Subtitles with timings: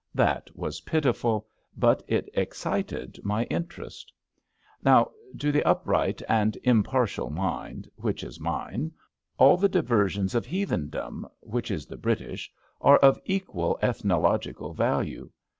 [0.15, 1.45] That was pitiful,
[1.77, 4.11] but it ex cited my interest.
[4.83, 8.93] Now, to the upright and impartial mind— ^which is mine—
[9.37, 12.51] all the diversions of Heathendom— ^which is the British—
[12.81, 15.29] are of equal ethnological value.